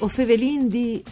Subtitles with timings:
[0.00, 1.02] O fevelin di...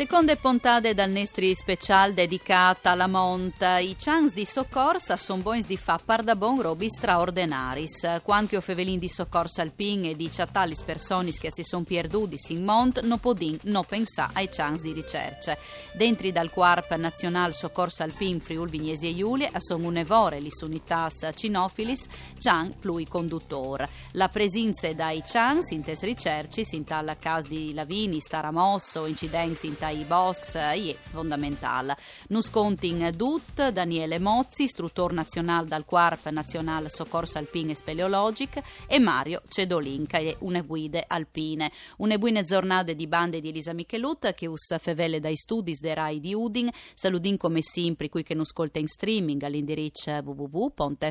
[0.00, 3.76] Seconde puntate dal Nestri special dedicata alla monta.
[3.76, 8.20] I chance di soccorsa son bons di fa pardabon robi straordinaris.
[8.22, 12.64] Quanti o fevelin di soccorsa alpin e di ciatalis personis che si son perduti in
[12.64, 15.54] mont, no podin no pensà ai chance di ricerca.
[15.92, 22.06] Dentri dal Quarp Nazional Soccorsa Alpin Friul Vignesi e Giulia son un'evore lis unitas cinofilis,
[22.38, 23.86] cian plui conduttor.
[24.12, 29.76] La presenza dai chance in tes ricercis in tal cas di Lavini, Staramosso, incidenzi in
[29.90, 31.96] i Boscs è fondamentale.
[32.28, 38.98] Nus contin Dut, Daniele Mozzi, istruttore nazionale dal Quarp Nazionale Soccorso Alpin e Speleologic e
[38.98, 41.70] Mario Cedolin, che è une guide alpine.
[41.98, 46.20] Une buone giornate di bande di Elisa Michelut che us fevele dai studi de Rai
[46.20, 51.08] di Udin, saludin come sempre qui che nus colta in streaming all'indirizzo www.fvg.rai.it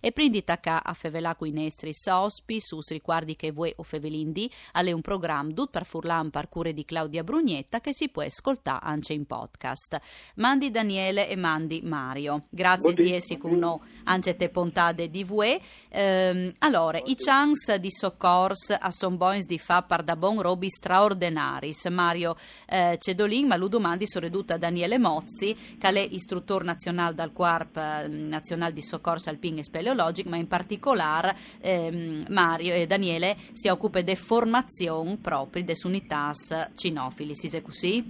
[0.00, 4.92] e prendita ca a fevelà qui nestri sospi sus riguardi che voi o fevelindi alle
[4.92, 9.26] un programma dut per furlan parcure di Claudia Brugnetta che si può ascoltare anche in
[9.26, 10.00] podcast.
[10.36, 12.44] Mandi Daniele e mandi Mario.
[12.48, 13.58] Grazie di essi con
[14.04, 15.60] anche te pontate di voi.
[15.88, 20.68] Ehm, allora, i chance di soccors a son boins di fa par da bon robi
[20.68, 21.86] straordinaris.
[21.86, 27.32] Mario eh, Cedolin, ma lo domandi sono ridotta Daniele Mozzi, che è istruttore nazionale dal
[27.32, 33.36] Quarp eh, Nazionale di Soccorso Alpin e Speleologic, ma in particolare ehm, Mario e Daniele
[33.52, 38.02] si occupa di formazione proprio di unità Nas cinofili, si è così?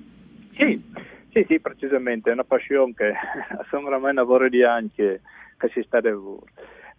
[0.56, 0.82] Sì,
[1.30, 3.12] sì, sì, precisamente, è una passione che
[3.68, 5.20] sono ormai lavoro di anni che,
[5.56, 6.42] che si sta devo.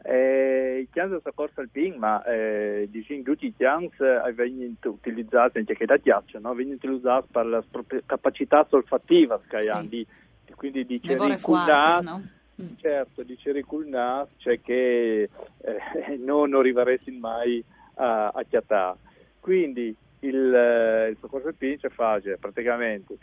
[0.03, 5.59] Eh, I chians del soccorso alpin, ma eh, diciamo tutti i chians eh, vengono utilizzati
[5.59, 6.53] anche che da ghiaccio, no?
[6.53, 7.63] vengono utilizzati per la
[8.06, 9.88] capacità solfativa che sì.
[9.88, 10.07] di,
[10.56, 12.23] quindi di cericulnare, no?
[12.61, 12.75] mm.
[12.79, 17.63] certo, di cericulnare, cioè che eh, non arriveresti mai
[17.95, 18.97] a, a chiatare.
[19.40, 23.18] Quindi il, eh, il soccorso alpino fa praticamente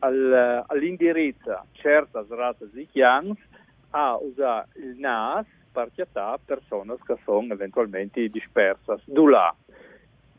[0.00, 3.38] al, all'indirizzo certa srata di chians
[3.90, 5.46] a usare il NAS
[5.90, 9.00] chiattare persone che sono eventualmente disperse.
[9.04, 9.54] Dula.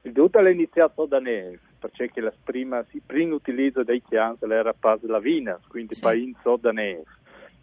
[0.01, 4.73] Il tutto è iniziato da neve, perché la prima, il primo utilizzo dei chians era
[4.73, 6.05] per la vina, quindi sì.
[6.23, 7.03] in da neve.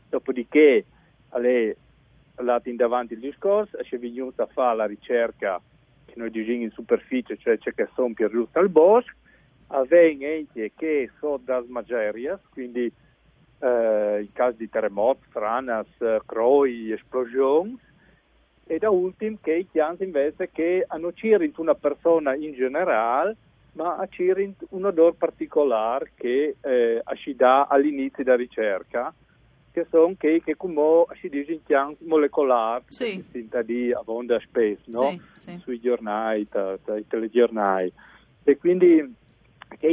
[0.09, 0.85] Dopodiché,
[1.31, 1.77] è
[2.37, 5.61] andato in davanti il discorso, è venuto a fare la ricerca
[6.11, 9.13] che noi diciamo in superficie, cioè c'è che sono più giusto al bosco,
[9.69, 12.93] avviene anche che sono das magerias, quindi
[13.61, 15.87] eh, in caso di terremoti, franas,
[16.27, 17.79] croi, esplosioni,
[18.67, 23.37] e da ultimo che i chianti invece che hanno cirint una persona in generale,
[23.73, 29.13] ma a cirint un odore particolare che eh, si dà all'inizio della ricerca,
[29.73, 33.17] che sono che, che come si dice in chiaro molecolare, sì.
[33.17, 35.11] distinta di abbonda spesso, no?
[35.11, 35.59] Sì, sì.
[35.63, 37.93] Sui giornali, dai telegiornali.
[38.43, 39.15] E quindi
[39.79, 39.87] che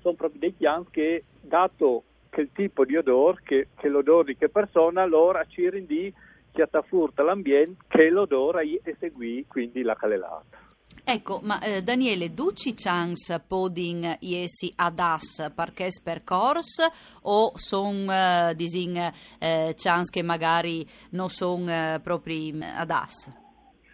[0.00, 4.36] sono proprio dei chians che, dato che il tipo di odore, che, che l'odore di
[4.36, 6.12] che persona, allora ci rendi
[6.50, 10.61] che furta l'ambiente, che l'odore è seguì quindi la calelata.
[11.04, 16.78] Ecco, ma eh, Daniele, duci chance poding iesi adas parches per cors
[17.22, 18.96] o son eh, disin
[19.40, 23.32] eh, chance che magari non sono eh, proprio adas?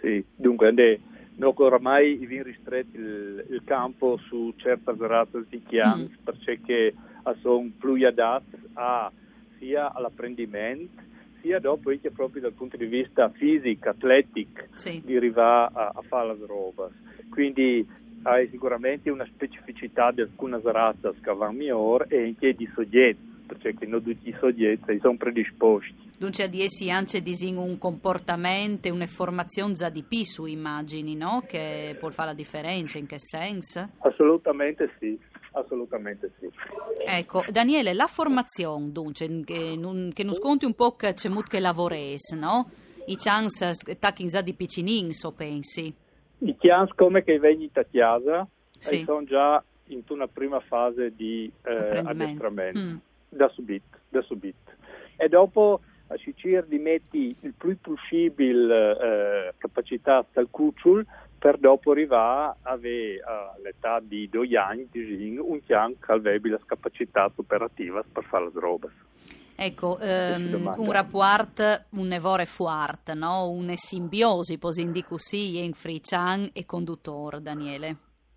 [0.02, 1.00] Sì, dunque, ande,
[1.36, 6.24] no, oramai viene ristretto il, il, campo su certe razze di chians mm.
[6.24, 6.94] perché
[7.40, 9.10] sono più adatti a,
[9.58, 11.02] sia all'apprendimento
[11.48, 15.00] sia dopo anche proprio dal punto di vista fisico, atletico, sì.
[15.02, 16.90] di arrivare a, a fare le robe.
[17.30, 17.86] Quindi
[18.24, 23.86] hai sicuramente una specificità di alcune razze che vanno migliore e anche di soggetti, perché
[23.86, 26.06] non tutti i soggetti sono predisposti.
[26.18, 27.22] Dunque di essi anche
[27.54, 31.44] un comportamento, una formazione già di più su immagini, no?
[31.46, 33.88] Che può fare la differenza, in che senso?
[34.00, 35.18] Assolutamente sì,
[35.58, 36.48] assolutamente sì.
[37.06, 41.50] Ecco, Daniele, la formazione, dunque, che non, che non sconti un po' che c'è molto
[41.50, 42.68] che lavores, no?
[43.06, 45.94] I chance tacchi già di piccinin, so pensi?
[46.38, 48.46] I chians come che vengono a casa
[48.78, 49.02] sì.
[49.04, 52.96] sono già in una prima fase di eh, addestramento, mm.
[53.30, 54.72] da subito, da subito.
[55.16, 61.04] E dopo a Sicir di metti il più possibile eh, capacità dal cucciol
[61.38, 63.22] per dopo arrivare avere
[63.56, 64.88] all'età di due anni
[65.38, 68.88] un chian che avrebbe la capacità operativa per fare le robe.
[69.60, 73.50] Ecco, ehm, un rapport, un nevore fuart, no?
[73.50, 74.82] una simbiosi, posi
[75.64, 77.96] in frician e conduttore, Daniele.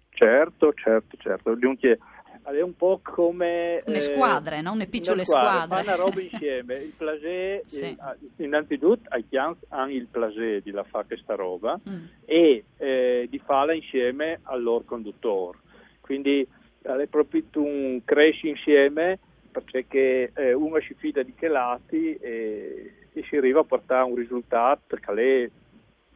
[0.10, 1.54] Certo, certo, certo.
[1.54, 2.00] Dunque,
[2.44, 3.82] è un po' come...
[3.86, 4.72] Le eh, squadre, no?
[4.72, 5.66] Une piccole squadre.
[5.66, 5.84] squadre.
[5.84, 6.76] Fanno roba insieme.
[6.76, 7.82] Il plagé, Sì.
[7.84, 7.98] eh,
[8.44, 12.04] innanzitutto, ai chians hanno il plagé di la fare questa roba Mm.
[12.26, 15.60] e eh, di farla insieme al loro conduttore.
[16.02, 16.46] Quindi
[16.82, 19.20] è proprio un cresci insieme
[19.52, 24.16] perché eh, uno si fida di che lati e, e si arriva a portare un
[24.16, 25.50] risultato che è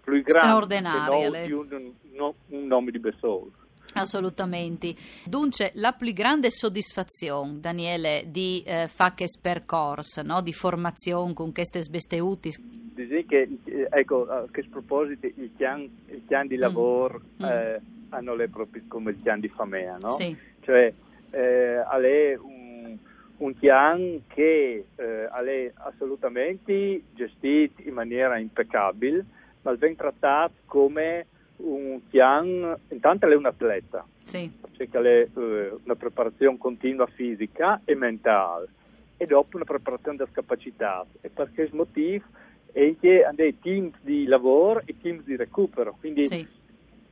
[0.01, 3.51] più grande che non le- di un, no- un nome di Bessol.
[3.95, 4.93] Assolutamente.
[5.25, 10.41] Dunque, la più grande soddisfazione, Daniele, di eh, Faches Percorse, no?
[10.41, 12.59] di formazione con queste sbesteutis.
[12.59, 15.89] Dici che, eh, ecco, a che proposito, i chian,
[16.47, 16.59] di Mm.
[16.59, 17.45] lavoro Mm.
[17.45, 20.09] eh, hanno le proprie come il chian di famea, no?
[20.11, 20.35] Sì.
[20.61, 20.93] Cioè,
[21.31, 22.97] eh, è un,
[23.37, 29.25] un chian che eh, è assolutamente gestito in maniera impeccabile,
[29.63, 31.25] ma viene trattato come
[31.57, 34.51] un chian, intanto è un atleta, Sì.
[34.75, 38.67] perché è eh, una preparazione continua fisica e mentale
[39.17, 42.25] e dopo una preparazione delle capacità e per questo motivo
[42.73, 46.45] è che hanno dei team di lavoro e team di recupero quindi sì.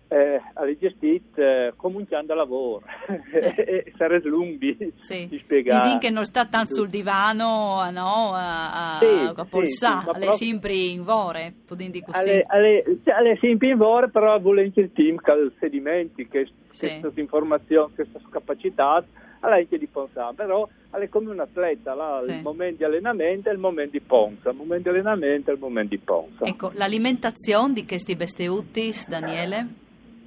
[0.09, 2.83] Eh, è gestito eh, come un da lavoro
[3.33, 5.27] e sarebbe lunghi Sì.
[5.27, 8.31] di spiegare Disin che non sta tanto sul divano, no?
[8.33, 12.29] A, a, Sì, a sì, polsà, sì, ma le proprio- sempre in vore, potendo così.
[12.29, 12.83] alle, alle,
[13.15, 16.99] alle sempre in vore però volendo il team che ha sedimenti che Sì.
[16.99, 19.03] queste informazioni queste capacità
[19.41, 22.31] alla anche di pensare però è come un atleta là, Sì.
[22.31, 25.59] il momento di allenamento e il momento di ponza il momento di allenamento e il
[25.59, 29.67] momento di ponza Ecco, l'alimentazione di questi besteutis, Daniele?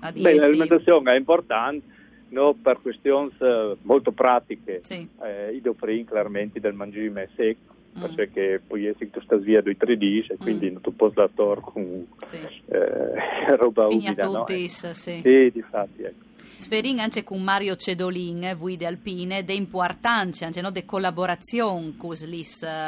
[0.07, 1.83] A Beh, l'alimentazione è importante
[2.29, 4.81] no, per questioni eh, molto pratiche.
[4.83, 5.07] Sì.
[5.23, 8.15] Eh, io offro chiaramente del mangime secco, Mm.
[8.15, 10.73] perché poi essi tu stai via tre dici e quindi Mm.
[10.75, 11.31] non tu puoi la
[11.63, 12.37] con Sì.
[12.67, 14.11] eh, roba umida.
[14.27, 14.45] No?
[14.45, 15.21] Pignatutis, sì.
[15.23, 16.25] Sì, difatti, ecco.
[16.59, 22.13] Sferin anche con Mario Cedolin, eh, guide alpine, de importanza anche no, de collaborazione con
[22.27, 22.43] le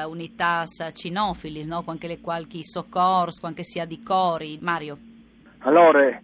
[0.07, 4.59] unità cinofilis, no, anche le qualche soccors, anche sia di cori.
[4.61, 4.99] Mario.
[5.61, 6.21] Allora,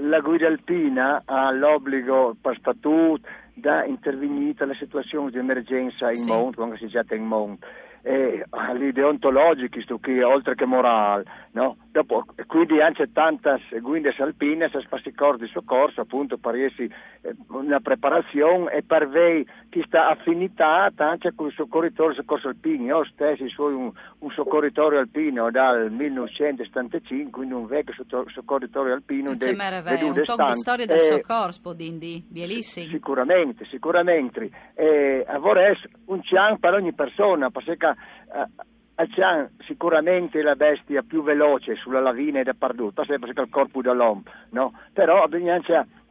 [0.00, 6.28] la guida alpina ha l'obbligo per statuto di intervenire nelle situazioni di emergenza in Sì.
[6.30, 7.58] mondo, quando si già in mondo.
[8.08, 8.42] E
[8.74, 9.84] gli deontologici,
[10.22, 11.76] oltre che morale, no?
[11.92, 17.80] Dopo, quindi anche tante guide alpine si spassi di soccorso, appunto, per essi eh, una
[17.80, 22.86] preparazione e per voi chi sta affinità anche con il soccorritore soccorso alpini.
[22.86, 27.92] Io stesso sono un, un soccorritore alpino dal 1975, quindi un vecchio
[28.28, 29.36] soccorritore alpino.
[29.36, 32.86] C'è de- un po' di storia del E- soccorso, podindi, bielissimi.
[32.88, 34.48] Sicuramente, sicuramente.
[34.74, 35.76] Eh, vorrei
[36.06, 37.96] un cian per ogni persona, perché
[38.34, 43.44] eh, il cian sicuramente la bestia più veloce sulla lavina e da perduto, perché è
[43.44, 44.72] il corpo dell'uomo, no?
[44.92, 45.60] Però bisogna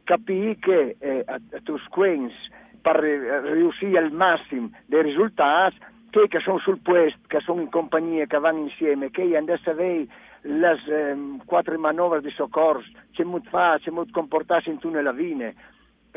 [0.04, 2.32] capire che eh, a, a tu squens
[2.80, 5.76] per eh, riuscire al massimo dei risultati,
[6.10, 10.08] che, che sono sul puesto, che sono in compagnia, che vanno insieme, che adesso avei
[10.42, 15.02] le ehm, quattro manovre di soccorso, c'è molto fare, c'è molto comportarsi in tutte le
[15.02, 15.54] lavine,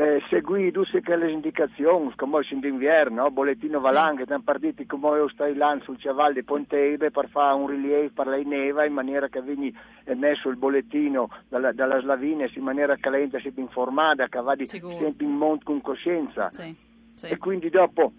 [0.02, 3.30] eh, seguì tutte le indicazioni, come il d'inverno, no?
[3.30, 4.42] bollettino valanghe, sì.
[4.44, 8.38] partiti come io stai là sul Ciaval di Ponteibe per fare un rilievo per la
[8.38, 9.72] neva in maniera che vieni
[10.06, 15.14] emesso il bollettino dalla, dalla Slavina in maniera che lei sia informata, che vada sempre
[15.20, 16.50] in mondo con coscienza.
[16.50, 16.76] Sì,
[17.14, 17.28] sì.
[17.28, 18.12] E quindi dopo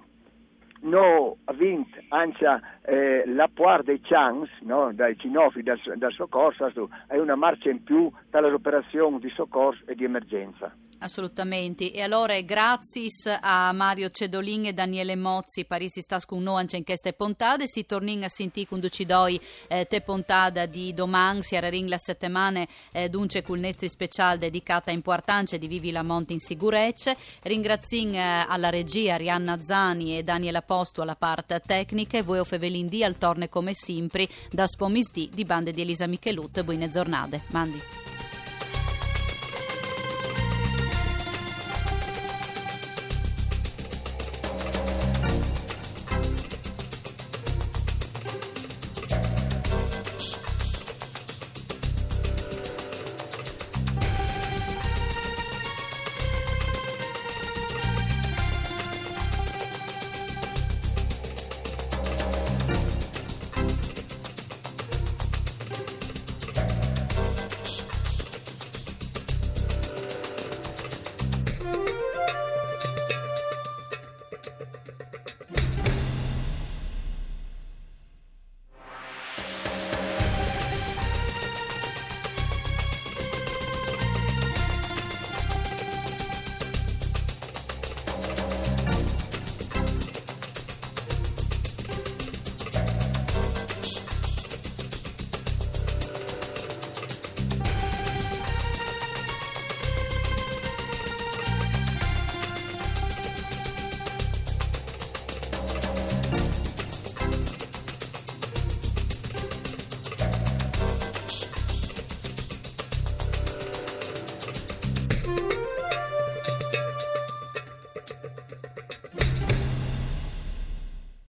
[0.83, 2.47] no, ha vinto anche
[2.83, 6.71] eh, la poire dei chans, no, dai cinofi, dal, dal soccorso,
[7.09, 10.73] è una marcia in più dalle operazioni di soccorso e di emergenza.
[11.03, 11.93] Assolutamente.
[11.93, 13.09] E allora grazie
[13.41, 17.67] a Mario Cedolin e Daniele Mozzi, Parisi stas con noi anche in queste puntate.
[17.67, 22.65] Si torna a sentire con Ducidoi eh, te puntata di domani, si ring la settimana
[22.93, 27.17] eh, dunque col nostro speciale dedicata a importanza di Vivi la Monte in sicurezza.
[27.43, 32.47] Ringrazio eh, alla regia Arianna Zani e Daniela Posto alla parte tecnica e voi o
[32.49, 36.63] al torne come sempre da Spomisdi di bande di Elisa Michelut.
[36.63, 37.43] Buone giornate.
[37.49, 38.12] Mandi.